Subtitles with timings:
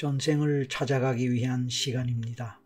[0.00, 2.58] 전생을 찾아가기 위한 시간입니다.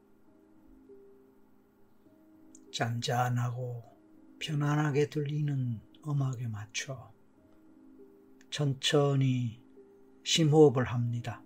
[2.72, 3.82] 짠짠하고
[4.38, 7.12] 편안하게 들리는 음악에 맞춰
[8.50, 9.60] 천천히
[10.22, 11.42] 심호흡을 합니다.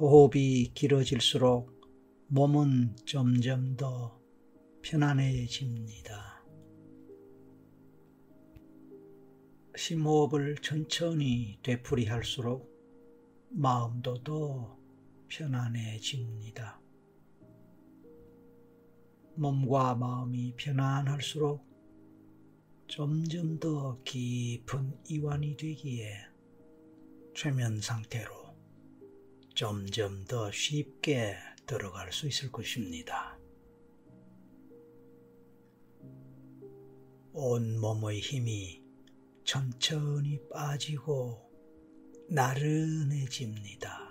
[0.00, 1.70] 호흡이 길어질수록
[2.26, 4.20] 몸은 점점 더
[4.82, 6.33] 편안해집니다.
[9.76, 12.72] 심호흡을 천천히 되풀이할수록
[13.50, 14.78] 마음도 더
[15.28, 16.80] 편안해집니다.
[19.34, 21.66] 몸과 마음이 편안할수록
[22.86, 26.20] 점점 더 깊은 이완이 되기에
[27.34, 28.30] 최면 상태로
[29.56, 31.36] 점점 더 쉽게
[31.66, 33.36] 들어갈 수 있을 것입니다.
[37.32, 38.83] 온 몸의 힘이
[39.44, 41.50] 천천히 빠지고
[42.28, 44.04] 나른해집니다.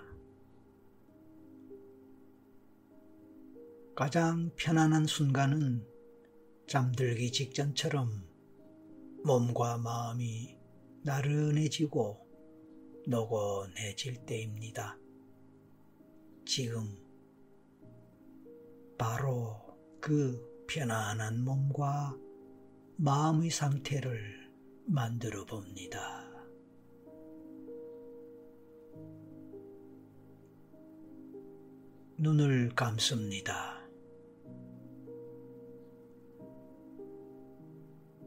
[3.96, 5.86] 가장 편안한 순간은
[6.66, 8.26] 잠들기 직전처럼
[9.24, 10.56] 몸과 마음이
[11.02, 12.24] 나른해지고
[13.06, 14.98] 노곤해질 때입니다.
[16.46, 16.96] 지금
[18.96, 22.16] 바로 그 편안한 몸과
[22.96, 24.43] 마음의 상태를
[24.86, 26.24] 만들어 봅니다.
[32.18, 33.82] 눈을 감습니다.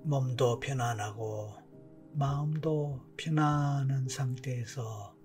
[0.03, 1.53] 몸도 편안하고
[2.14, 5.16] 마음도 편안한 상태에서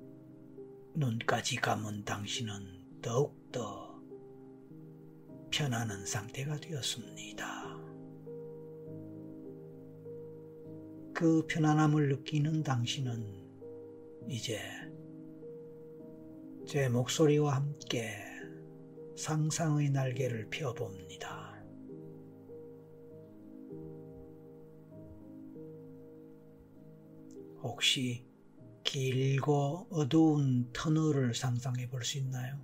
[0.94, 3.98] 눈까지 감은 당신은 더욱더
[5.50, 7.52] 편안한 상태가 되었습니다.
[11.22, 13.24] 그 편안함을 느끼는 당신은
[14.28, 14.58] 이제
[16.66, 18.12] 제 목소리와 함께
[19.16, 21.62] 상상의 날개를 펴봅니다.
[27.62, 28.27] 혹시
[28.82, 32.58] 길고 어두운 터널을 상상해 볼 수 있나요?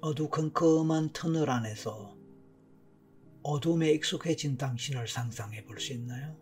[0.00, 2.13] 어두컴컴한 터널 안에서
[3.44, 6.34] 어둠에 익숙해진 당신을 상상해 볼 수 있나요?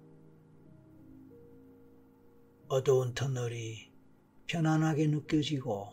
[2.69, 3.91] 어두운 터널이
[4.47, 5.89] 편안하게 느껴지고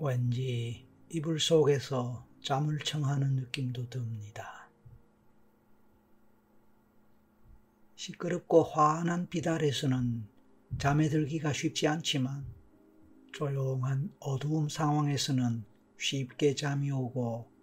[0.00, 4.70] 왠지 이불 속에서 잠을 청하는 느낌도 듭니다.
[7.94, 8.64] 시끄럽고
[9.28, 10.26] 빛 아래서는
[10.78, 12.46] 잠에 들기가 쉽지 않지만
[13.34, 15.62] 조용한 어두움 상황에서는
[15.98, 17.55] 쉽게 잠이 오고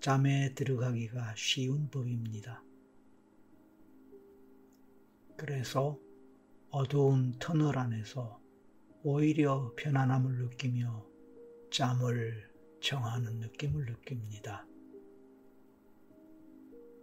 [0.00, 2.62] 잠에 들어가기가 쉬운 법입니다.
[5.36, 5.98] 그래서
[6.70, 8.40] 어두운 터널 안에서
[9.02, 11.06] 오히려 편안함을 느끼며
[11.70, 14.66] 잠을 정하는 느낌을 느낍니다.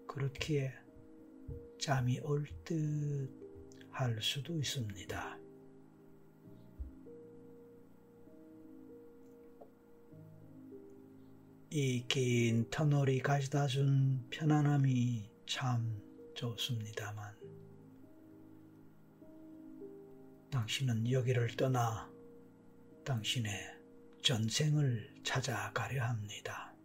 [0.07, 0.73] 그렇기에
[1.79, 3.43] 잠이 올 듯
[3.93, 5.42] 할 수도 있습니다.
[11.75, 15.99] 이 긴 터널이 가져다 준 편안함이 참
[16.35, 17.35] 좋습니다만
[20.51, 22.07] 당신은 여기를 떠나
[23.03, 23.51] 당신의
[24.21, 26.75] 전생을 찾아가려 합니다.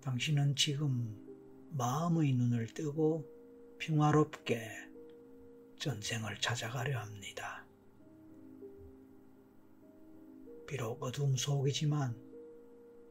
[0.00, 1.12] 당신은 지금
[1.72, 3.28] 마음의 눈을 뜨고
[3.80, 4.70] 평화롭게
[5.80, 7.61] 전생을 찾아가려 합니다.
[10.72, 12.16] 비록 어둠 속이지만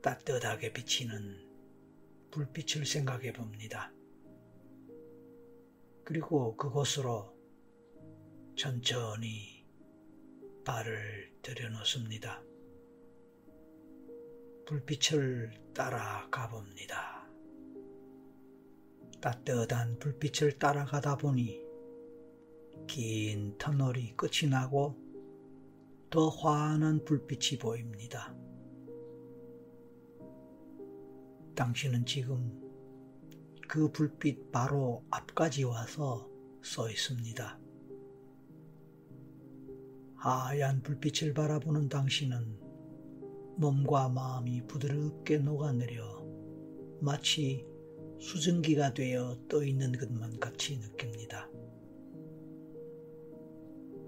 [0.02, 1.48] 따뜻하게 비치는
[2.32, 3.94] 불빛을 생각해 봅니다.
[6.04, 7.38] 그리고 그곳으로
[8.56, 9.64] 천천히
[10.66, 12.42] 발을 들여놓습니다.
[14.66, 17.30] 불빛을 따라가 봅니다.
[19.22, 21.62] 따뜻한 불빛을 따라가다 보니
[22.88, 25.01] 긴 터널이 끝이 나고
[26.12, 28.36] 더 환한 불빛이 보입니다.
[31.56, 32.62] 당신은 지금
[33.66, 36.30] 그 불빛 바로 앞까지 와서
[36.62, 37.58] 서 있습니다.
[40.18, 42.60] 하얀 불빛을 바라보는 당신은
[43.56, 46.28] 몸과 마음이 부드럽게 녹아내려
[47.00, 47.66] 마치
[48.20, 51.50] 수증기가 되어 떠 있는 것만 같이 느낍니다.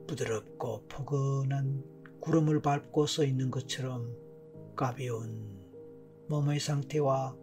[0.05, 1.92] 부드럽고 포근한
[2.23, 4.15] 구름을 밟고 서 있는 것처럼
[4.77, 5.61] 가벼운
[6.29, 7.35] 몸의 상태와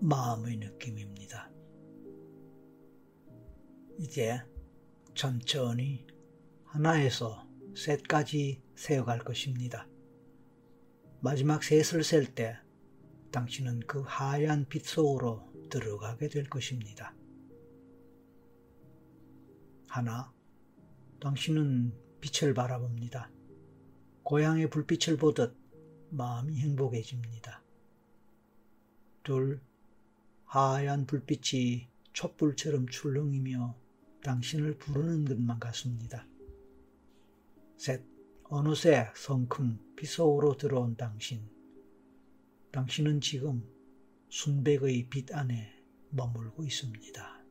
[0.00, 1.50] 마음의 느낌입니다.
[3.98, 4.40] 이제
[5.12, 6.06] 천천히
[6.64, 9.86] 하나에서 셋까지 세어갈 것입니다.
[11.20, 12.56] 마지막 셋을 셀 때
[13.32, 17.14] 당신은 그 하얀 빛 속으로 들어가게 될 것입니다.
[19.88, 20.32] 하나,
[21.20, 21.92] 당신은
[22.22, 23.30] 빛을 바라봅니다.
[24.28, 25.56] 고향의 불빛을 보듯
[26.10, 27.62] 마음이 행복해집니다.
[29.22, 29.58] 둘,
[30.44, 33.74] 하얀 불빛이 촛불처럼 출렁이며
[34.22, 36.28] 당신을 부르는 것만 같습니다.
[37.78, 38.04] 셋,
[38.50, 41.48] 어느새 성큼 빛 속으로 들어온 당신.
[42.70, 43.66] 당신은 지금
[44.28, 45.72] 순백의 빛 안에
[46.10, 47.44] 머물고 있습니다.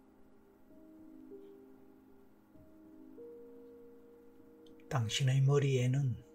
[4.89, 6.26] 당신의 머리에는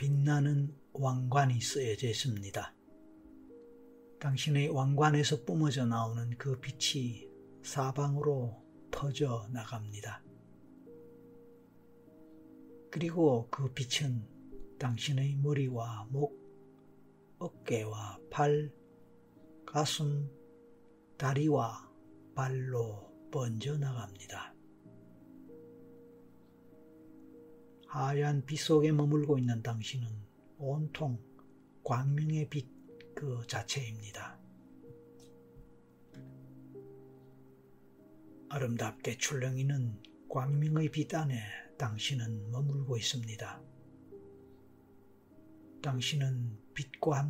[0.00, 2.74] 빛나는 왕관이 쓰여져 있습니다.
[4.18, 7.28] 당신의 왕관에서 뿜어져 나오는 그 빛이
[7.62, 10.24] 사방으로 퍼져 나갑니다.
[12.90, 14.26] 그리고 그 빛은
[14.78, 16.34] 당신의 머리와 목,
[17.38, 18.72] 어깨와 팔,
[19.66, 20.30] 가슴,
[21.18, 21.92] 다리와
[22.34, 24.54] 발로 번져 나갑니다.
[27.90, 30.08] 하얀 빛 속에 머물고 있는 당신은
[30.58, 31.18] 온통
[31.84, 32.80] 광명의 빛
[33.20, 34.38] 그 자체입니다.
[38.48, 41.38] 아름답게 출렁이는 광명의 빛 안에
[41.76, 43.62] 당신은 머물고 있습니다.
[45.82, 47.18] 당신은 빛과